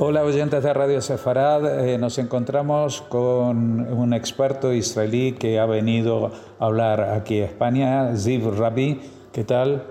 [0.00, 6.30] Hola oyentes de Radio Sefarad, eh, nos encontramos con un experto israelí que ha venido
[6.60, 9.00] a hablar aquí a España, Ziv Rabi.
[9.32, 9.82] ¿Qué tal?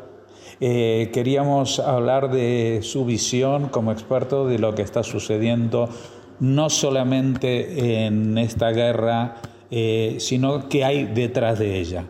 [0.61, 5.89] Eh, queríamos hablar de su visión como experto de lo que está sucediendo
[6.39, 12.05] no solamente en esta guerra, eh, sino que hay detrás de ella.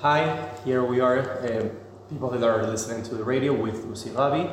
[0.00, 0.20] Hi,
[0.64, 1.68] here we are, uh,
[2.08, 4.48] people that are listening to the radio with Uzi Rabi,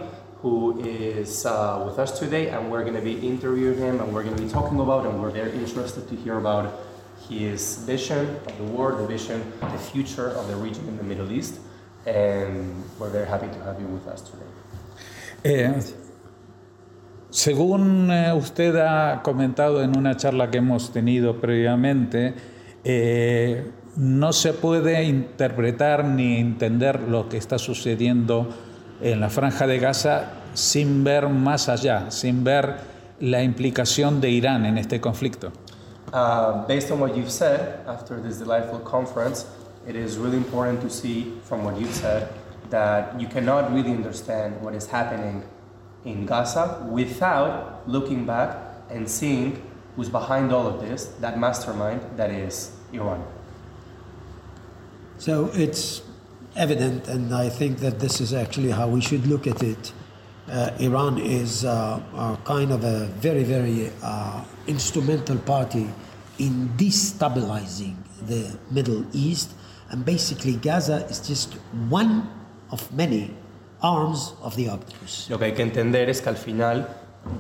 [0.46, 4.22] who is uh, with us today, and we're going to be interviewing him, and we're
[4.22, 6.72] going to be talking about, and we're very interested to hear about
[7.28, 11.32] his vision of the world, the vision, the future of the region in the Middle
[11.32, 11.60] East,
[12.06, 14.46] and we're very happy to have you with us today.
[15.44, 15.74] Eh,
[17.32, 22.36] según eh, usted ha comentado en una charla que hemos tenido previamente,
[22.84, 28.48] eh, no se puede interpretar ni entender lo que está sucediendo
[29.02, 32.78] en la franja de Gaza sin ver más allá, sin ver
[33.20, 35.52] la implicación de Irán en este conflicto.
[36.14, 39.46] Uh, based on what you've said after this delightful conference,
[39.88, 42.28] it is really important to see from what you've said
[42.70, 45.44] that you cannot really understand what is happening
[46.06, 48.58] in Gaza without looking back
[48.90, 49.62] and seeing
[49.96, 53.24] who's behind all of this, that mastermind that is Iran.
[55.18, 56.02] So it's
[56.56, 59.94] evident, and I think that this is actually how we should look at it.
[60.48, 62.00] Uh, Iran is uh,
[62.44, 65.88] kind of a very, very uh, instrumental party
[66.38, 67.96] in destabilizing
[68.28, 69.52] the Middle East,
[69.90, 71.54] and basically Gaza is just
[71.90, 72.30] one
[72.72, 73.32] of many
[73.82, 75.28] arms of the octopus.
[75.30, 76.90] Lo que hay que entender es que al final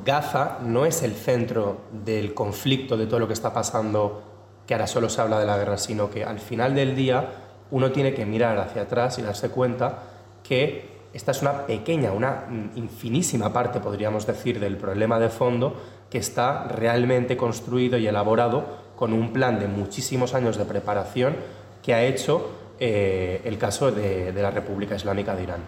[0.03, 4.23] Gaza no es el centro del conflicto, de todo lo que está pasando,
[4.65, 7.33] que ahora solo se habla de la guerra, sino que al final del día
[7.69, 10.03] uno tiene que mirar hacia atrás y darse cuenta
[10.41, 12.43] que esta es una pequeña, una
[12.75, 15.73] infinísima parte, podríamos decir, del problema de fondo
[16.09, 18.65] que está realmente construido y elaborado
[18.97, 21.37] con un plan de muchísimos años de preparación
[21.81, 25.61] que ha hecho eh, el caso de, de, la República Islámica de Irán.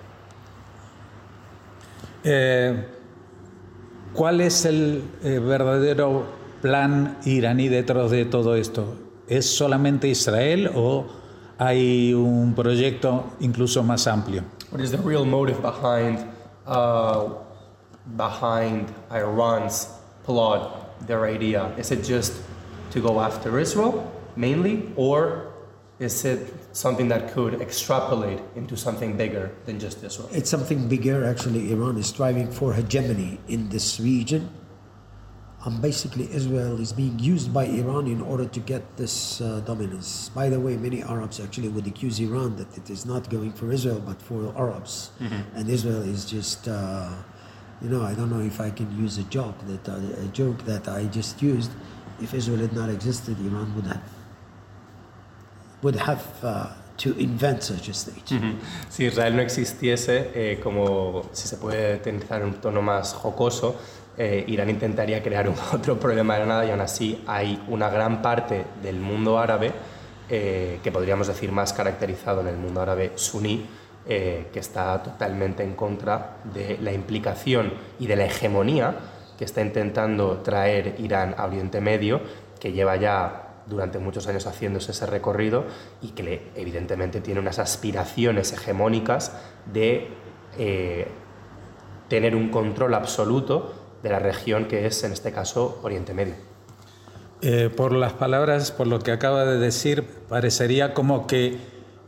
[2.25, 2.85] Eh,
[4.11, 6.25] ¿Cuál es el eh, verdadero
[6.61, 8.97] plan iraní detrás de todo esto?
[9.29, 11.05] ¿Es solamente Israel o
[11.59, 14.43] hay un proyecto incluso más amplio?
[14.71, 16.25] What is the real motive behind
[16.65, 17.29] uh,
[18.15, 19.87] behind Iran's
[20.23, 21.73] plot, their idea?
[21.77, 22.33] Is it just
[22.91, 25.47] to go after Israel mainly, or
[25.99, 30.29] is it something that could extrapolate into something bigger than just Israel?
[30.31, 31.25] It's something bigger.
[31.25, 34.49] Actually, Iran is striving for hegemony in this region.
[35.67, 40.29] And basically, Israel is being used by Iran in order to get this uh, dominance.
[40.29, 43.69] By the way, many Arabs actually would accuse Iran that it is not going for
[43.73, 45.09] Israel but for Arabs.
[45.19, 45.57] Mm-hmm.
[45.57, 47.11] And Israel is just, uh,
[47.81, 50.63] you know, I don't know if I can use a joke that uh, a joke
[50.63, 51.71] that I just used.
[52.21, 54.07] If Israel had not existed, Iran would have
[55.83, 56.73] would have uh,
[57.03, 58.31] to invent such a state.
[58.31, 58.55] Uh -huh.
[58.89, 63.75] Si Israel no existiese, eh, como si se puede utilizar un tono más jocoso,
[64.19, 68.65] eh, Irán intentaría crear otro problema de nada y aún así hay una gran parte
[68.81, 69.71] del mundo árabe,
[70.29, 73.65] eh, que podríamos decir más caracterizado en el mundo árabe suní,
[74.09, 78.95] eh, que está totalmente en contra de la implicación y de la hegemonía
[79.37, 82.21] que está intentando traer Irán a Oriente Medio,
[82.59, 85.65] que lleva ya durante muchos años haciéndose ese recorrido
[86.01, 89.33] y que evidentemente tiene unas aspiraciones hegemónicas
[89.71, 90.07] de
[92.07, 96.35] tener un control absoluto de la región que es, en este caso, Oriente Medio.
[97.41, 101.57] Eh, por las palabras, por lo que acaba de decir, parecería como que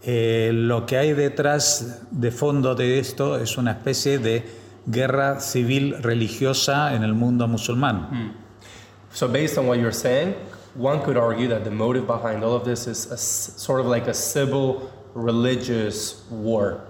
[0.01, 4.44] eh, lo que hay detrás de fondo de esto es una especie de
[4.88, 8.09] guerra civil religiosa en el mundo musulmán.
[8.09, 8.31] Hmm.
[9.11, 10.35] So based on what you're saying,
[10.75, 14.07] one could argue that the motive behind all of this is a, sort of like
[14.07, 16.88] a civil religious war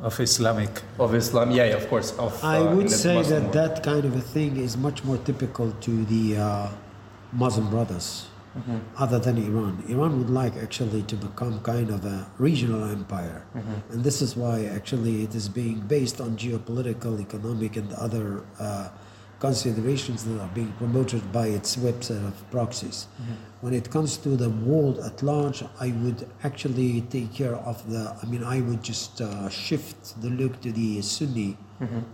[0.00, 1.50] of Islamic of Islam.
[1.50, 2.12] Yeah, yeah of course.
[2.18, 3.76] Of, I uh, would say Muslim that world.
[3.76, 6.68] that kind of a thing is much more typical to the uh,
[7.32, 8.26] Muslim brothers,
[8.56, 8.78] Mm-hmm.
[8.96, 9.84] other than Iran.
[9.86, 13.92] Iran would like actually to become kind of a regional empire, Mm-hmm.
[13.92, 18.88] and this is why actually it is being based on geopolitical, economic, and other uh,
[19.38, 23.06] considerations that are being promoted by its website of proxies.
[23.60, 28.14] When it comes to the world at large, I would actually take care of the.
[28.22, 31.56] I mean, I would just uh, shift the look to the Sunni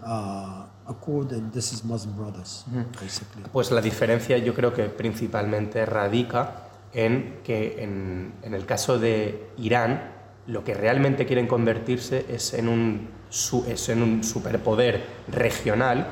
[0.05, 2.65] uh, accord, and this is Muslim Brothers,
[3.01, 3.43] basically.
[3.53, 9.49] Pues la diferencia yo creo que principalmente radica en que en, en el caso de
[9.59, 10.11] Irán
[10.47, 16.07] lo que realmente quieren convertirse es en un, su- es en un superpoder regional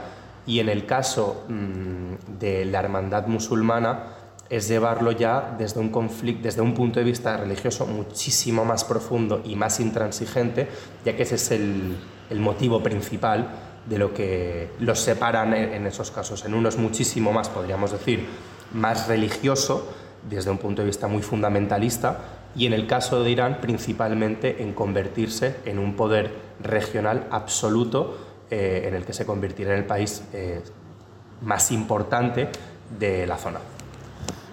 [0.50, 4.16] Y en el caso mm, de la hermandad musulmana,
[4.48, 9.42] es llevarlo ya desde un conflicto, desde un punto de vista religioso muchísimo más profundo
[9.44, 10.66] y más intransigente,
[11.04, 11.96] ya que ese es el,
[12.30, 13.48] el motivo principal
[13.86, 16.44] de lo que los separan en esos casos.
[16.44, 18.26] En uno es muchísimo más, podríamos decir,
[18.72, 19.88] más religioso,
[20.28, 22.18] desde un punto de vista muy fundamentalista,
[22.56, 28.84] y en el caso de Irán, principalmente en convertirse en un poder regional absoluto, eh,
[28.88, 30.62] en el que se convertirá en el país eh,
[31.42, 32.48] más importante
[32.98, 33.60] de la zona.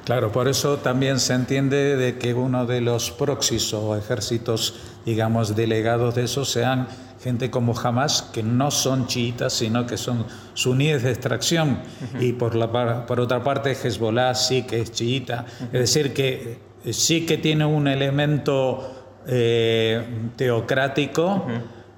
[0.06, 5.56] Claro, por eso también se entiende de que uno de los proxies o ejércitos, digamos,
[5.56, 6.88] delegados de eso sean
[7.22, 11.80] gente como Hamas, que no son chiitas, sino que son suníes de extracción.
[12.20, 15.46] Y por, la, por otra parte, Hezbollah sí que es chiita.
[15.74, 16.60] Es decir, que
[16.92, 20.04] sí que tiene un elemento eh,
[20.38, 21.46] teocrático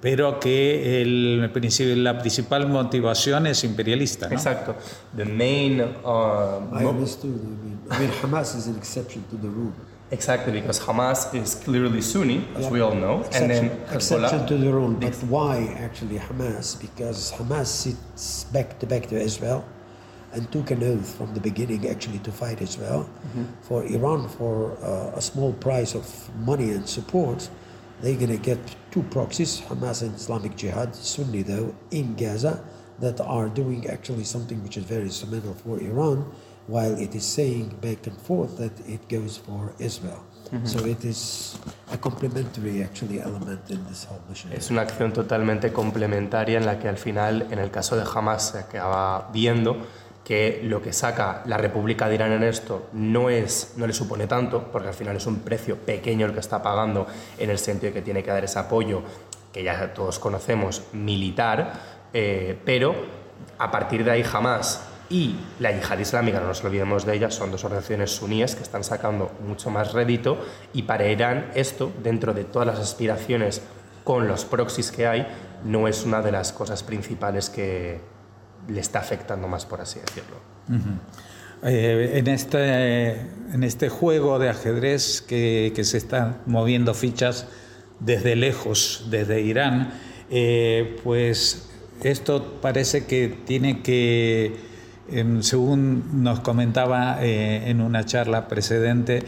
[0.00, 4.28] pero que el principio, la principal motivación es imperialista.
[4.28, 4.34] ¿no?
[4.34, 4.74] Exacto.
[5.16, 5.80] The main.
[5.80, 7.30] Uh, I understood.
[7.34, 9.72] I mean, I mean, Hamas is an exception to the rule.
[10.12, 14.56] Exactly, because Hamas is clearly Sunni, as we all know, Exception, and then exception to
[14.56, 14.90] the rule.
[14.90, 16.80] But why actually Hamas?
[16.80, 19.64] Because Hamas sits back to back to Israel
[20.32, 23.08] and took an oath from the beginning actually to fight Israel.
[23.62, 26.06] For Iran, for uh, a small price of
[26.44, 27.48] money and support,
[28.00, 28.58] they're going to get
[28.90, 32.62] two proxies, Hamas and Islamic Jihad, Sunni though, in Gaza,
[32.98, 36.24] that are doing actually something which is very instrumental for Iran,
[36.66, 40.22] while it is saying back and forth that it goes for Israel.
[40.50, 40.66] Mm-hmm.
[40.66, 41.58] So it is
[41.92, 44.52] a complementary actually element in this whole mission.
[44.52, 48.50] Es una acción totalmente complementaria en la que al final, en el caso de Hamas,
[48.50, 49.76] se acaba viendo
[50.24, 54.26] que lo que saca la República de Irán en esto no, es, no le supone
[54.26, 57.06] tanto, porque al final es un precio pequeño el que está pagando
[57.38, 59.02] en el sentido de que tiene que dar ese apoyo,
[59.52, 61.72] que ya todos conocemos, militar,
[62.12, 62.94] eh, pero
[63.58, 67.50] a partir de ahí Hamas y la yihad islámica, no nos olvidemos de ella, son
[67.50, 70.38] dos organizaciones suníes que están sacando mucho más rédito
[70.72, 73.60] y para Irán esto, dentro de todas las aspiraciones
[74.04, 75.26] con los proxies que hay,
[75.64, 78.00] no es una de las cosas principales que
[78.68, 80.36] le está afectando más, por así decirlo.
[81.62, 83.10] Eh, en, este,
[83.52, 87.46] en este juego de ajedrez que, se están moviendo fichas
[87.98, 89.92] desde lejos, desde Irán,
[90.30, 91.68] eh, pues
[92.02, 94.56] esto parece que tiene que,
[95.10, 99.22] em, según nos comentaba eh, en una charla precedente,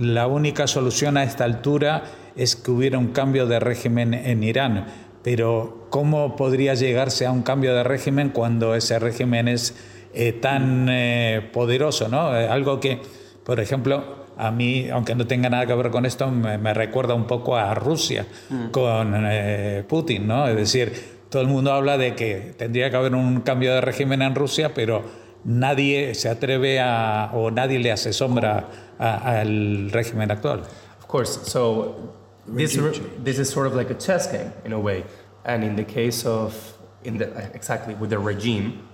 [0.00, 2.04] la única solución a esta altura
[2.34, 4.86] es que hubiera un cambio de régimen en Irán.
[5.22, 9.74] Pero ¿cómo podría llegarse a un cambio de régimen cuando ese régimen es
[10.14, 12.08] eh, tan eh, poderoso?
[12.08, 12.36] ¿no?
[12.36, 13.00] Eh, algo que,
[13.44, 17.14] por ejemplo, a mí, aunque no tenga nada que ver con esto, me, me recuerda
[17.14, 18.26] un poco a Rusia
[18.72, 20.26] con eh, Putin.
[20.26, 20.48] ¿no?
[20.48, 20.92] Es decir,
[21.28, 24.74] todo el mundo habla de que tendría que haber un cambio de régimen en Rusia,
[24.74, 25.02] pero
[25.44, 28.68] nadie se atreve a, o nadie le hace sombra
[28.98, 30.62] al régimen actual.
[30.98, 32.76] Of course, so this,
[33.18, 35.04] this is sort of like a chess game in a way.
[35.44, 38.88] And in the case of, in the, exactly with the regime,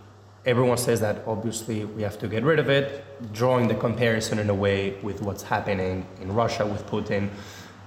[0.46, 4.48] everyone says that obviously we have to get rid of it, drawing the comparison in
[4.48, 7.28] a way with what's happening in Russia with Putin.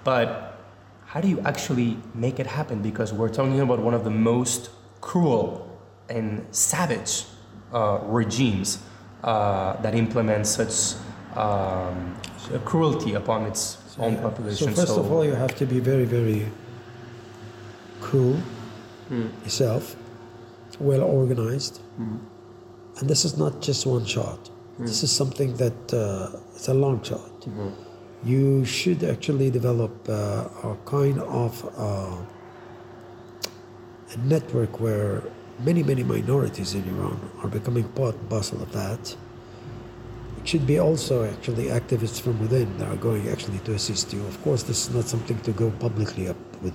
[0.04, 0.60] But
[1.06, 2.82] how do you actually make it happen?
[2.82, 4.70] Because we're talking about one of the most
[5.02, 5.68] cruel
[6.10, 7.26] and savage
[7.74, 8.84] uh, regimes
[9.24, 11.00] uh, that implements such
[11.36, 12.16] um,
[12.66, 14.74] cruelty upon its own So population.
[14.74, 16.46] first of all, you have to be very, very
[18.02, 18.38] cool
[19.44, 19.96] yourself,
[20.80, 21.82] well organized,
[22.98, 24.50] and this is not just one shot.
[24.80, 27.32] This is something that uh, it's a long shot.
[28.24, 30.14] You should actually develop uh,
[30.70, 32.16] a kind of uh,
[34.14, 35.24] a network where
[35.60, 39.16] many, many minorities in Iran are becoming part and parcel of that.
[40.42, 44.26] It should be also actually activists from within that are going actually to assist you.
[44.26, 46.74] Of course, this is not something to go publicly up with,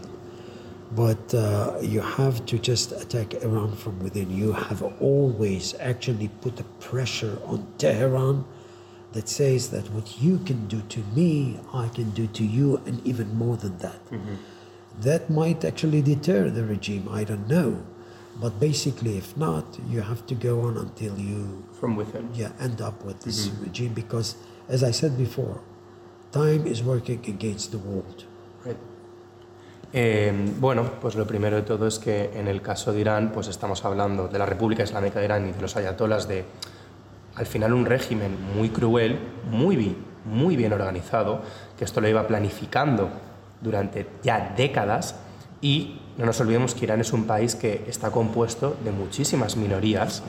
[0.94, 4.30] but uh, you have to just attack Iran from within.
[4.30, 8.44] You have always actually put a pressure on Tehran
[9.14, 13.04] that says that what you can do to me, I can do to you, and
[13.04, 13.98] even more than that.
[15.00, 17.84] That might actually deter the regime, I don't know.
[18.40, 22.28] But basically, if not, you have to go on until you from within.
[22.34, 24.36] yeah, end up with this regime because,
[24.68, 25.60] as I said before,
[26.32, 28.24] time is working against the world.
[28.64, 28.76] Right.
[29.92, 33.48] Eh, bueno, pues lo primero de todo es que en el caso de Irán, pues
[33.48, 36.44] estamos hablando de la República Islámica de Irán y de los ayatolas de,
[37.36, 39.18] al final, un régimen muy cruel,
[39.50, 41.40] muy bien, muy bien organizado,
[41.78, 43.08] que esto lo iba planificando
[43.62, 45.14] durante ya décadas
[45.62, 50.22] y no nos olvidemos que Irán es un país que está compuesto de muchísimas minorías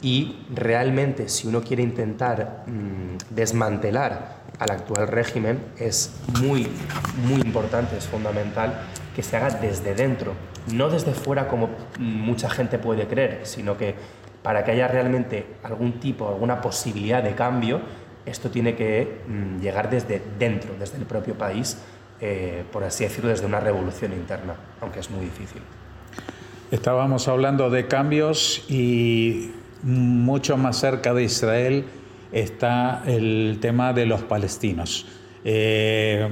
[0.00, 6.68] y realmente si uno quiere intentar mm, desmantelar al actual régimen es muy,
[7.26, 8.80] muy importante, es fundamental
[9.14, 10.32] que se haga desde dentro,
[10.72, 11.68] no desde fuera como
[11.98, 13.94] mucha gente puede creer, sino que
[14.42, 17.80] para que haya realmente algún tipo, alguna posibilidad de cambio,
[18.24, 21.78] esto tiene que mm, llegar desde dentro, desde el propio país,
[22.20, 25.62] eh, por así decirlo, desde una revolución interna, aunque es muy difícil.
[26.70, 31.84] Estábamos hablando de cambios y mucho más cerca de Israel
[32.32, 35.06] está el tema de los palestinos.
[35.44, 36.28] Eh,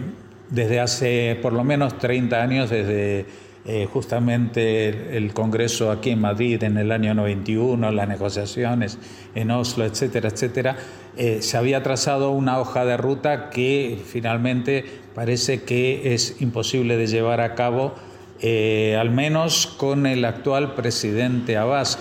[0.51, 3.27] desde hace por lo menos 30 años, desde
[3.69, 8.99] eh, justamente el Congreso aquí en Madrid en el año 91, las negociaciones
[9.35, 10.77] en Oslo, etcétera, etcétera,
[11.17, 14.85] eh, se había trazado una hoja de ruta que finalmente
[15.17, 17.95] parece que es imposible de llevar a cabo,
[18.41, 21.99] al menos con el actual presidente Abbas.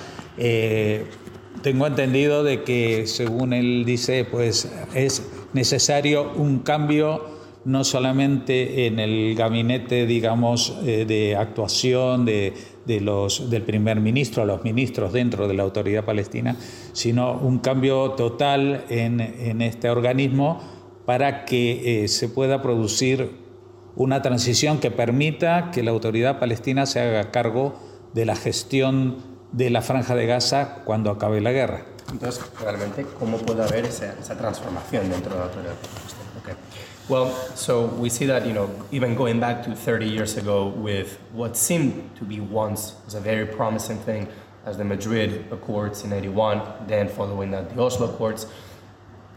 [1.66, 7.34] Tengo entendido de que, según él dice, pues es necesario un cambio
[7.66, 12.54] no solamente en el gabinete, digamos, eh, de actuación de,
[12.86, 16.56] del primer ministro, los ministros dentro de la autoridad palestina,
[16.94, 20.62] sino un cambio total en, este organismo
[21.06, 23.32] para que eh, se pueda producir
[23.96, 27.80] una transición que permita que la autoridad palestina se haga cargo
[28.14, 29.18] de la gestión
[29.52, 31.86] de la franja de Gaza cuando acabe la guerra.
[32.12, 35.74] Entonces, realmente, ¿cómo puede haber esa, esa transformación dentro de la autoridad
[36.40, 36.54] okay.
[37.08, 41.20] Well, so we see that, you know, even going back to 30 years ago with
[41.34, 44.28] what seemed to be once as a very promising thing
[44.66, 48.48] as the Madrid Accords in 81, then following that the Oslo Accords.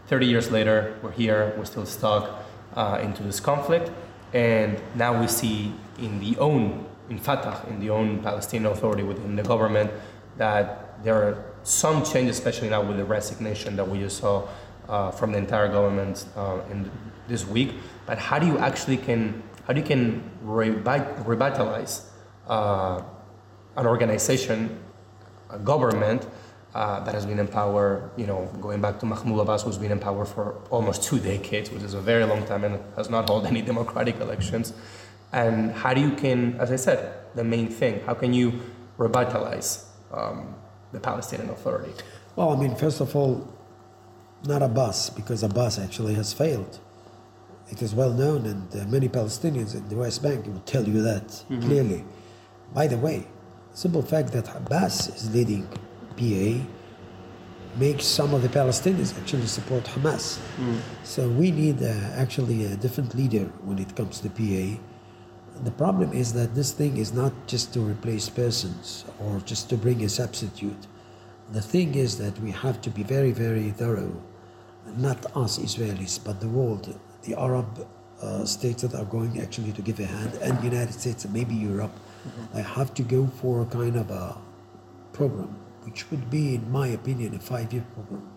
[0.09, 2.43] 30 years later, we're here, we're still stuck
[2.75, 3.91] uh, into this conflict,
[4.33, 9.35] and now we see in the own in Fatah, in the own Palestinian Authority within
[9.35, 9.91] the government,
[10.37, 14.47] that there are some changes, especially now with the resignation that we just saw
[14.87, 16.89] uh, from the entire government uh, in
[17.27, 17.73] this week.
[18.07, 22.09] But how do you actually can how do you can revitalize
[22.47, 23.03] uh,
[23.75, 24.79] an organization,
[25.51, 26.25] a government
[26.75, 29.91] uh, that has been in power, you know, going back to Mahmoud Abbas, who's been
[29.91, 33.27] in power for almost two decades, which is a very long time and has not
[33.27, 34.73] held any democratic elections.
[35.31, 38.59] And how do you can, as I said, the main thing, how can you
[38.97, 40.55] revitalize um,
[40.91, 41.91] the Palestinian Authority?
[42.35, 43.47] Well, I mean, first of all,
[44.45, 46.79] not Abbas, because Abbas actually has failed.
[47.69, 51.01] It is well known, and uh, many Palestinians in the West Bank will tell you
[51.01, 51.61] that mm-hmm.
[51.61, 52.05] clearly.
[52.73, 53.27] By the way,
[53.73, 55.67] simple fact that Abbas is leading
[56.19, 56.65] PA
[57.77, 60.39] makes some of the Palestinians actually support Hamas.
[60.57, 60.79] Mm.
[61.03, 64.79] So we need uh, actually a different leader when it comes to PA
[65.63, 69.77] the problem is that this thing is not just to replace persons or just to
[69.77, 70.87] bring a substitute.
[71.51, 74.21] The thing is that we have to be very, very thorough.
[74.95, 77.87] Not us Israelis, but the world, the Arab
[78.21, 81.33] uh, states that are going actually to give a hand, and the United States and
[81.33, 81.91] maybe Europe.
[81.91, 82.57] Mm-hmm.
[82.57, 84.37] I have to go for a kind of a
[85.13, 88.29] program, which would be, in my opinion, a five-year program,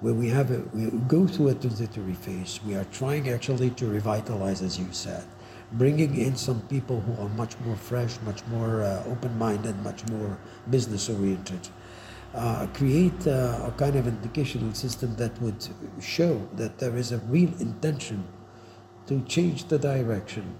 [0.00, 2.60] where we have a, we go through a transitory phase.
[2.66, 5.24] We are trying actually to revitalize, as you said
[5.72, 10.38] bringing in some people who are much more fresh, much more uh, open-minded, much more
[10.70, 11.68] business-oriented.
[12.34, 15.66] Uh, create uh, a kind of educational system that would
[16.00, 18.24] show that there is a real intention
[19.06, 20.56] to change the direction.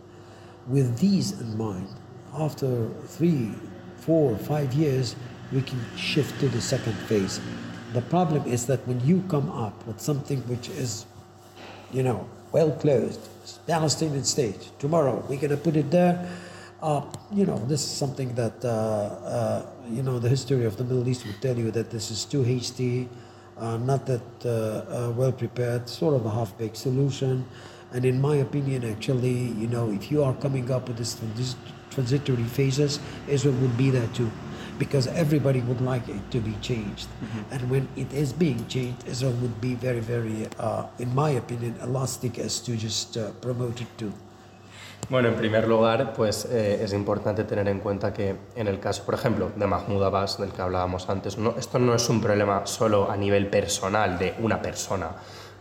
[0.68, 1.88] With these in mind,
[2.32, 3.52] after three,
[3.96, 5.16] four, five years,
[5.54, 7.40] we can shift to the second phase.
[7.92, 11.06] The problem is that when you come up with something which is,
[11.92, 13.20] you know, well closed,
[13.66, 14.70] Palestinian state.
[14.78, 16.28] Tomorrow we're going to put it there.
[16.82, 20.84] Uh, you know, this is something that, uh, uh, you know, the history of the
[20.84, 23.08] Middle East would tell you that this is too hasty,
[23.56, 27.46] uh, not that uh, uh, well prepared, sort of a half baked solution.
[27.92, 31.54] And in my opinion, actually, you know, if you are coming up with this, this
[31.90, 34.30] transitory phases, Israel would be there too
[34.78, 37.08] because everybody would like it to be changed.
[37.08, 37.54] Mm-hmm.
[37.54, 41.76] And when it is being changed, Israel would be very, very, uh, in my opinion,
[41.82, 44.12] elastic as to just uh, promote it too.
[45.10, 49.04] Bueno, en primer lugar, pues eh, es importante tener en cuenta que en el caso,
[49.04, 52.66] por ejemplo, de Mahmoud Abbas, del que hablábamos antes, no, esto no es un problema
[52.66, 55.10] solo a nivel personal de una persona,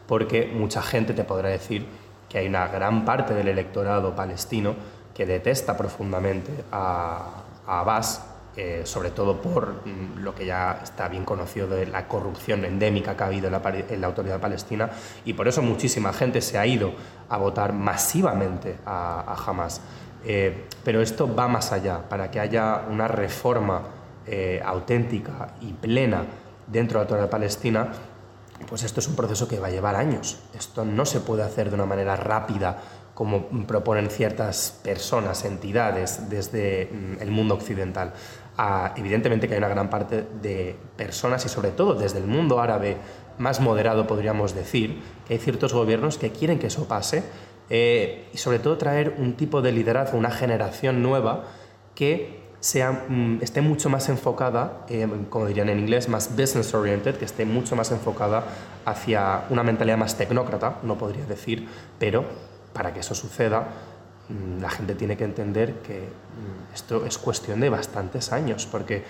[0.08, 1.86] porque mucha gente te podrá decir
[2.29, 4.75] que hay una gran parte del electorado palestino
[5.13, 11.07] que detesta profundamente a, a Abbas eh, sobre todo por mm, lo que ya está
[11.07, 14.91] bien conocido de la corrupción endémica que ha habido en la, autoridad palestina
[15.25, 16.93] y por eso muchísima gente se ha ido
[17.29, 19.81] a votar masivamente a, Hamas.
[20.24, 23.81] Eh, pero esto va más allá, para que haya una reforma
[24.27, 26.24] eh, auténtica y plena
[26.67, 27.91] dentro de la autoridad palestina,
[28.69, 30.39] pues esto es un proceso que va a llevar años.
[30.53, 32.77] Esto no se puede hacer de una manera rápida
[33.13, 38.13] como proponen ciertas personas, entidades desde mm, el mundo occidental.
[38.57, 42.60] Ah, evidentemente que hay una gran parte de personas y sobre todo desde el mundo
[42.60, 42.98] árabe
[43.39, 47.24] más moderado podríamos decir, que hay ciertos gobiernos que quieren que eso pase
[47.72, 51.45] eh, y sobre todo traer un tipo de liderazgo, una generación nueva
[51.95, 57.17] que sea, mm, esté mucho más enfocada, eh, como dirían en inglés, más business oriented,
[57.17, 58.43] que esté mucho más enfocada
[58.86, 61.67] hacia una mentalidad más tecnócrata, no podría decir,
[62.00, 62.24] pero
[62.72, 63.67] para que eso suceda,
[64.61, 69.03] la gente tiene que entender que mm, esto es cuestión de bastantes años, porque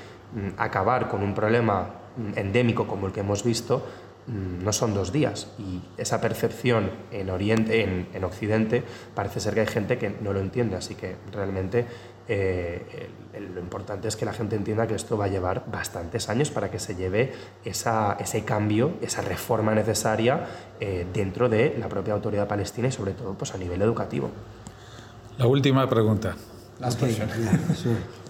[0.58, 1.88] acabar con un problema
[2.36, 3.84] endémico como el que hemos visto
[4.26, 8.82] Mm, no son dos días y esa percepción en Oriente, en, Occidente,
[9.14, 11.86] parece ser que hay gente que no lo entiende, así que realmente
[12.30, 13.10] eh,
[13.54, 16.72] lo importante es que la gente entienda que esto va a llevar bastantes años para
[16.72, 17.34] que se lleve
[17.66, 20.48] ese cambio, esa reforma necesaria
[20.80, 24.32] eh, dentro de la propia autoridad palestina y sobre todo pues, a nivel educativo.
[25.38, 26.36] La última pregunta.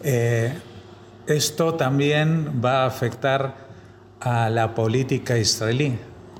[0.03, 0.53] Eh,
[1.27, 3.55] esto también va a afectar
[4.19, 5.97] a la política israelí.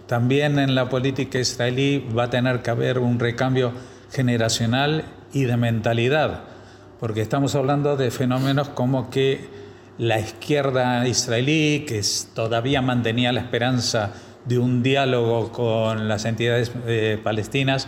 [0.08, 3.72] También en la política israelí va a tener que haber un recambio
[4.12, 6.44] generacional y de mentalidad,
[7.00, 9.48] porque estamos hablando de fenómenos como que
[9.98, 12.02] la izquierda israelí, que
[12.34, 14.12] todavía mantenía la esperanza
[14.46, 17.88] de un diálogo con las entidades eh, palestinas,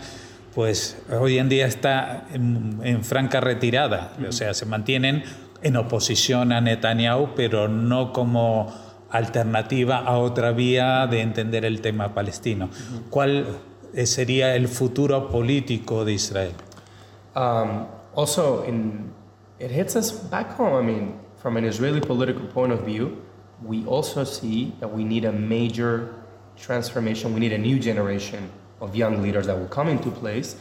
[0.56, 5.22] pues hoy en día está en, franca retirada, o sea, se mantienen
[5.60, 8.72] en oposición a Netanyahu, pero no como
[9.10, 12.70] alternativa a otra vía de entender el tema palestino.
[13.10, 13.58] ¿Cuál
[14.04, 16.52] sería el futuro político de Israel?
[17.34, 19.12] Um, also, in,
[19.60, 20.74] it hits us back home.
[20.74, 23.22] I mean, from an Israeli political point of view,
[23.62, 26.14] we also see that we need a major
[26.56, 27.34] transformation.
[27.34, 28.48] We need a new generation
[28.80, 30.56] of young leaders that will come into place.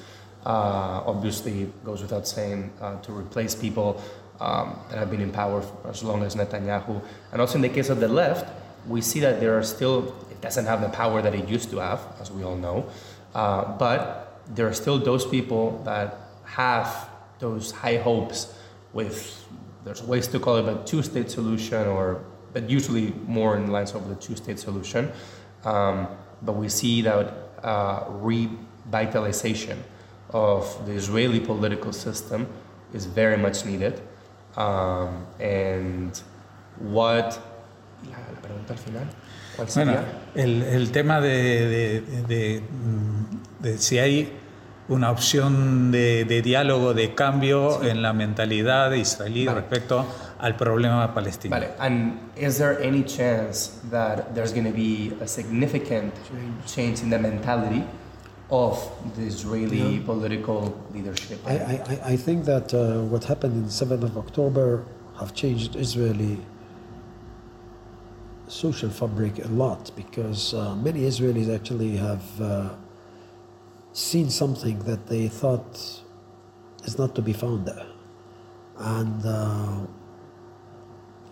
[0.46, 4.02] Uh, obviously, goes without saying uh, to replace people
[4.40, 7.02] um, that have been in power for as long as Netanyahu.
[7.32, 8.52] And also in the case of the left,
[8.88, 11.78] we see that there are still, it doesn't have the power that it used to
[11.80, 12.88] have, as we all know,
[13.34, 18.54] uh, but there are still those people that have those high hopes
[18.94, 19.48] with,
[19.84, 22.24] there's ways to call it a two state solution, or
[22.54, 25.12] but usually more in lines of the two state solution.
[25.66, 26.08] Um,
[26.42, 29.78] but we see that revitalization
[30.32, 32.48] of the Israeli political system
[32.94, 34.02] is very much needed.
[34.58, 36.20] Um, and
[36.80, 37.40] what
[38.10, 39.08] la, la, pregunta al final
[39.56, 39.94] ¿cuál sería?
[39.94, 42.62] Bueno, el, el tema de, de, de,
[43.60, 44.32] de, si hay
[44.88, 47.90] una opción de, diálogo, de cambio sí.
[47.90, 49.62] en la mentalidad israelí vale.
[49.62, 50.06] respecto
[50.40, 51.56] al problema palestino.
[51.56, 51.70] Vale.
[51.80, 56.14] And is there any chance that there's going to be a significant
[56.68, 57.84] change in the mentality
[58.52, 58.78] of
[59.16, 60.06] the Israeli yeah.
[60.06, 61.40] political leadership?
[61.48, 64.84] I, I, I think that uh, what happened in 7th of October
[65.20, 66.38] have changed Israeli
[68.48, 72.70] social fabric a lot because uh, many Israelis actually have uh,
[73.96, 76.02] seen something that they thought
[76.84, 77.86] is not to be found there.
[78.78, 79.88] And uh,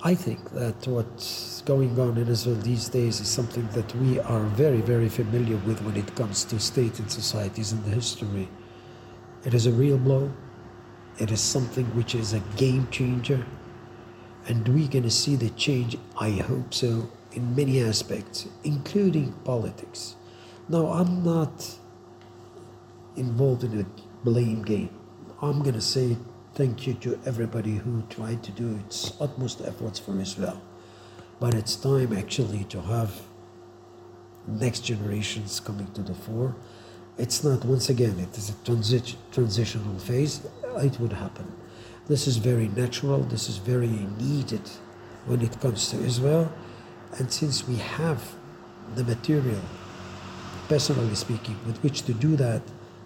[0.01, 4.43] I think that what's going on in Israel these days is something that we are
[4.43, 8.47] very, very familiar with when it comes to state and societies in the history.
[9.43, 10.31] It is a real blow.
[11.19, 13.45] It is something which is a game changer.
[14.47, 20.15] And we're going to see the change, I hope so, in many aspects, including politics.
[20.69, 21.77] Now, I'm not
[23.15, 23.85] involved in a
[24.23, 24.89] blame game.
[25.41, 26.17] I'm going to say
[26.53, 30.61] thank you to everybody who tried to do its utmost efforts for Israel.
[31.39, 33.21] But it's time actually to have
[34.47, 36.55] next generations coming to the fore.
[37.17, 40.41] It's not, once again, it is a transi- transitional phase.
[40.77, 41.51] It would happen.
[42.07, 44.67] This is very natural, this is very needed
[45.25, 46.51] when it comes to Israel.
[47.17, 48.35] And since we have
[48.95, 49.61] the material,
[50.67, 52.61] personally speaking, with which to do that,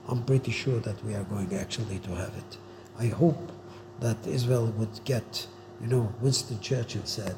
[0.08, 2.58] I'm pretty sure that we are going actually to have it.
[3.00, 3.52] I hope
[4.00, 5.48] that Israel would get,
[5.82, 7.36] you know, Winston Churchill said,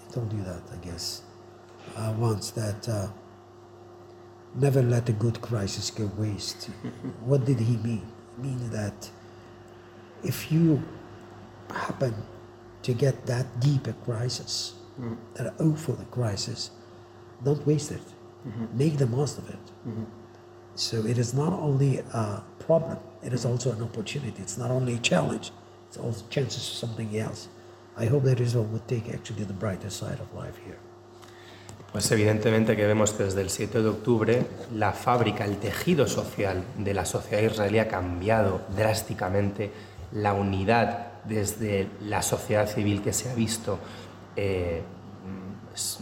[0.00, 1.22] he told you that, I guess,
[1.96, 3.08] uh, once, that uh,
[4.54, 6.64] never let a good crisis go waste.
[7.24, 8.06] what did he mean?
[8.36, 9.10] He mean that
[10.24, 10.82] if you
[11.70, 12.14] happen
[12.82, 15.14] to get that deep a crisis, mm-hmm.
[15.34, 16.70] that awful a crisis,
[17.44, 18.02] don't waste it.
[18.46, 18.78] Mm-hmm.
[18.78, 19.64] Make the most of it.
[19.86, 20.04] Mm-hmm.
[20.80, 24.40] So it is not only a problem it is also an opportunity.
[24.40, 25.52] It's not only a challenge,
[25.88, 27.48] it's also chances for something else.
[27.98, 30.78] I hope that Israel would take actually the brighter side of life here.
[31.92, 36.64] Pues evidentemente que vemos que desde el 7 de octubre la fábrica, el tejido social
[36.78, 39.70] de la sociedad israelí ha cambiado drásticamente,
[40.12, 43.78] la unidad desde la sociedad civil que se ha visto,
[44.34, 44.82] eh,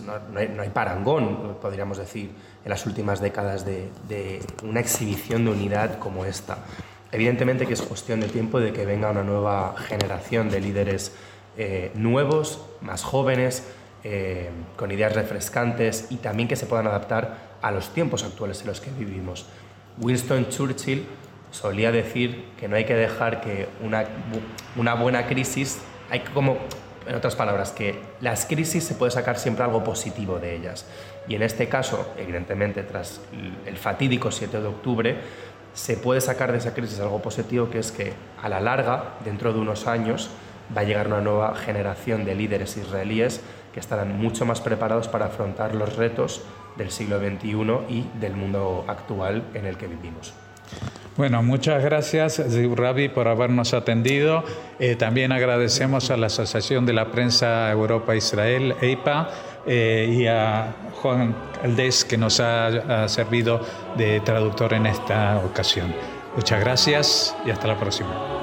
[0.05, 2.31] no, hay, parangón, podríamos decir,
[2.65, 6.59] en las últimas décadas de, una exhibición de unidad como esta.
[7.13, 11.13] Evidentemente que es cuestión de tiempo de que venga una nueva generación de líderes
[11.57, 13.65] eh, nuevos, más jóvenes,
[14.05, 18.69] eh, con ideas refrescantes y también que se puedan adaptar a los tiempos actuales en
[18.69, 19.47] los que vivimos.
[20.01, 21.07] Winston Churchill
[21.51, 24.05] solía decir que no hay que dejar que una,
[24.77, 25.79] una buena crisis,
[26.11, 26.59] hay que como,
[27.09, 30.85] en otras palabras, que las crisis se puede sacar siempre algo positivo de ellas.
[31.27, 33.21] Y en este caso, evidentemente, tras
[33.67, 35.17] el fatídico 7 de octubre,
[35.73, 39.53] se puede sacar de esa crisis algo positivo, que es que a la larga, dentro
[39.53, 40.31] de unos años,
[40.77, 43.41] va a llegar una nueva generación de líderes israelíes
[43.73, 46.43] que estarán mucho más preparados para afrontar los retos
[46.77, 47.53] del siglo XXI
[47.89, 50.35] y del mundo actual en el que vivimos.
[51.19, 52.41] Bueno, muchas gracias,
[52.77, 54.45] Rabi, por habernos atendido.
[54.79, 59.29] Eh, también agradecemos a la Asociación de la Prensa Europa-Israel, EIPA,
[59.67, 63.61] eh, y a Juan Aldés, que nos ha servido
[63.97, 65.93] de traductor en esta ocasión.
[66.37, 68.38] Muchas gracias y hasta la próxima.